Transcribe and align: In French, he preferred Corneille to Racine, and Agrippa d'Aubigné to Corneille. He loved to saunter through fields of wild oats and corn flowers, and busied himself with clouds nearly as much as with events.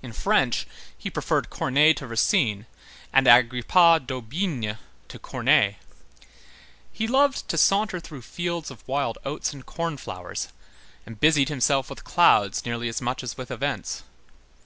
In 0.00 0.12
French, 0.12 0.64
he 0.96 1.10
preferred 1.10 1.50
Corneille 1.50 1.92
to 1.94 2.06
Racine, 2.06 2.66
and 3.12 3.26
Agrippa 3.26 3.98
d'Aubigné 3.98 4.78
to 5.08 5.18
Corneille. 5.18 5.74
He 6.92 7.08
loved 7.08 7.48
to 7.48 7.58
saunter 7.58 7.98
through 7.98 8.22
fields 8.22 8.70
of 8.70 8.86
wild 8.86 9.18
oats 9.24 9.52
and 9.52 9.66
corn 9.66 9.96
flowers, 9.96 10.50
and 11.04 11.18
busied 11.18 11.48
himself 11.48 11.90
with 11.90 12.04
clouds 12.04 12.64
nearly 12.64 12.88
as 12.88 13.02
much 13.02 13.24
as 13.24 13.36
with 13.36 13.50
events. 13.50 14.04